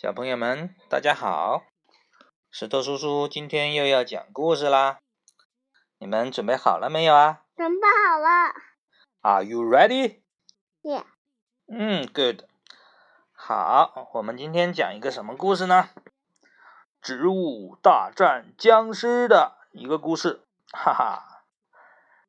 [0.00, 1.64] 小朋友们，大家好！
[2.52, 5.00] 石头叔叔今天又要讲故事啦，
[5.98, 7.42] 你们准备好了没有啊？
[7.56, 8.54] 准备好了。
[9.22, 10.20] Are you ready?
[10.82, 11.02] Yeah.
[11.66, 12.44] 嗯，Good。
[13.32, 15.88] 好，我们今天讲一个什么故事呢？
[17.02, 21.42] 植物大战僵尸的一个故事，哈哈，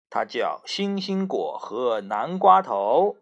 [0.10, 3.18] 它叫星星果和南瓜头。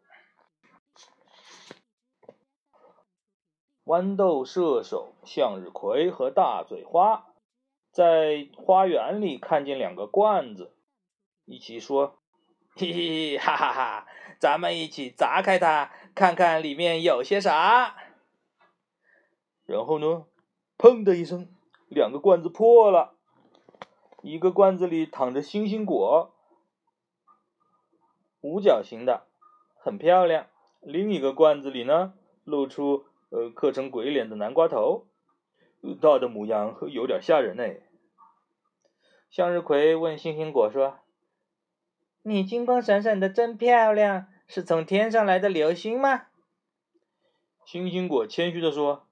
[3.88, 7.28] 豌豆射手向日葵和大嘴花
[7.90, 10.74] 在花园里看见两个罐子，
[11.46, 12.20] 一起说
[12.76, 14.08] ：“嘿嘿，哈哈哈！
[14.40, 17.96] 咱们一起砸开它，看看里面有些啥。”
[19.66, 20.26] 然后呢，
[20.78, 21.48] 砰的一声，
[21.88, 23.16] 两个罐子破了。
[24.22, 26.36] 一个罐子里躺着星星果，
[28.42, 29.28] 五角形的，
[29.80, 30.48] 很漂亮；
[30.82, 33.06] 另一个罐子里呢，露出。
[33.30, 35.08] 呃，刻成鬼脸的南瓜头，
[36.02, 37.64] 他的模样有点吓人呢。
[39.30, 41.00] 向日葵问星星果说
[42.24, 46.28] ：“你金光闪闪的，真漂亮，是从天上来的流星吗？”
[47.66, 49.08] 星星果谦虚的说：“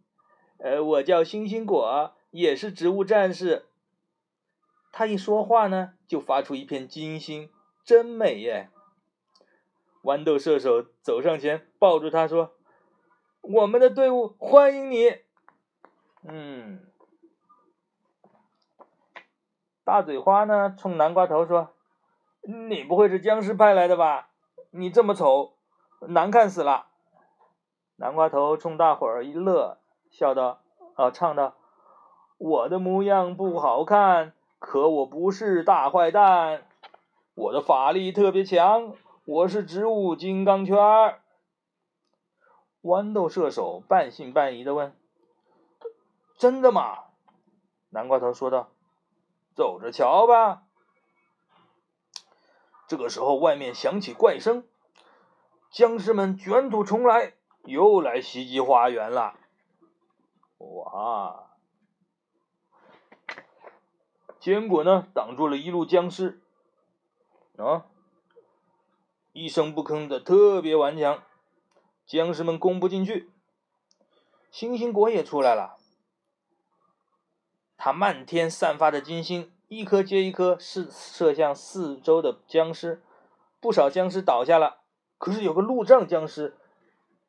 [0.59, 3.65] 呃，我叫星星果，也是植物战士。”
[4.93, 7.49] 他一说话呢，就发出一片金星，
[7.83, 8.69] 真美耶。
[10.03, 12.55] 豌豆射手走上前，抱住他说。
[13.47, 15.17] 我们的队伍欢迎你。
[16.27, 16.79] 嗯，
[19.83, 20.75] 大嘴花呢？
[20.75, 21.69] 冲南瓜头说
[22.41, 24.29] ：“你不会是僵尸派来的吧？
[24.71, 25.53] 你这么丑，
[26.07, 26.87] 难看死了。”
[27.97, 29.77] 南瓜头冲大伙儿一乐，
[30.09, 30.61] 笑道
[30.97, 31.53] ：“啊，唱道：
[32.39, 36.63] 我的模样不好看，可我不是大坏蛋。
[37.35, 38.93] 我的法力特别强，
[39.25, 41.19] 我是植物金刚圈儿。”
[42.85, 44.95] 豌豆射手半信半疑的问
[46.37, 47.05] ：“真的吗？”
[47.89, 48.69] 南瓜头说道
[49.57, 50.61] ：“走着瞧吧。”
[52.87, 54.67] 这个时候，外面响起怪声，
[55.71, 59.33] 僵尸们卷土重来，又来袭击花园了。
[60.59, 61.49] 哇！
[64.39, 66.39] 坚果呢，挡住了一路僵尸，
[67.57, 67.87] 啊，
[69.33, 71.23] 一声不吭的，特别顽强。
[72.05, 73.29] 僵尸们攻不进去，
[74.51, 75.77] 星星果也出来了。
[77.77, 83.01] 它漫天散发着金星，一颗接一颗射射向四周的僵尸，
[83.59, 84.81] 不少僵尸倒下了。
[85.17, 86.55] 可是有个路障僵尸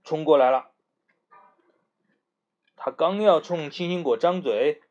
[0.04, 0.70] 冲过来了，
[2.76, 4.82] 他刚要冲星星果张嘴，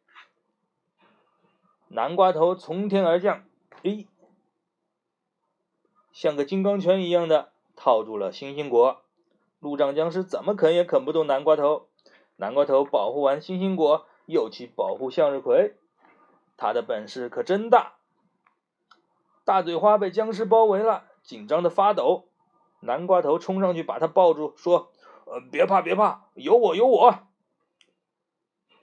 [1.87, 3.45] 南瓜头从天而降，
[3.83, 4.05] 哎，
[6.11, 9.04] 像个金刚拳一样的套住了星星果。
[9.59, 11.87] 路障僵尸怎么啃也啃不动南瓜头，
[12.35, 15.75] 南瓜头保护完星星果，又去保护向日葵，
[16.57, 17.93] 他的本事可真大。
[19.43, 22.29] 大嘴花被僵尸包围了，紧张的发抖。
[22.81, 24.91] 南瓜头冲上去把他抱住，说
[25.25, 27.19] ：“呃，别怕，别怕，有我，有我。”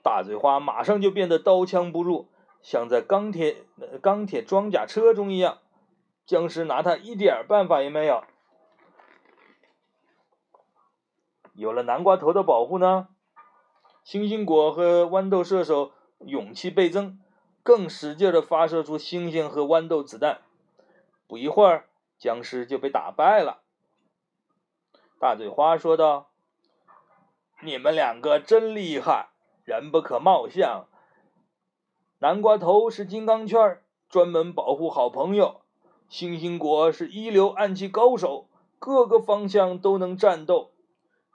[0.03, 2.29] 大嘴花马上就变得刀枪不入，
[2.61, 3.63] 像在钢铁
[4.01, 5.59] 钢铁装甲车中一样，
[6.25, 8.23] 僵尸拿他一点办法也没有。
[11.53, 13.07] 有了南瓜头的保护呢，
[14.03, 17.19] 星星果和豌豆射手勇气倍增，
[17.61, 20.41] 更使劲的发射出星星和豌豆子弹。
[21.27, 21.85] 不一会儿，
[22.17, 23.61] 僵尸就被打败了。
[25.19, 26.31] 大嘴花说道
[27.61, 29.29] ：“你们两个真厉害，
[29.63, 30.87] 人不可貌相。
[32.17, 35.61] 南瓜头是金刚圈，专门保护好朋友；
[36.09, 38.47] 星星果是一流暗器高手，
[38.79, 40.71] 各个方向都能战斗。”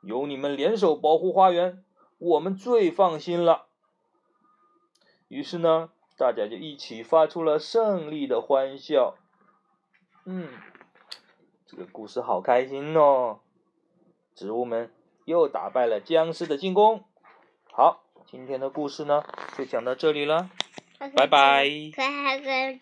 [0.02, 1.84] 有你们联手保护花园，
[2.18, 3.66] 我们最放心了。
[5.28, 9.16] 于是呢，大家就一起发出了胜利的欢笑。
[10.24, 10.48] 嗯，
[11.66, 13.40] 这个故事好开心哦！
[14.34, 14.92] 植物们
[15.24, 17.04] 又打败了僵尸的进攻。
[17.72, 19.24] 好，今天的故事呢，
[19.56, 20.50] 就讲到这里了，
[20.98, 21.68] 拜拜。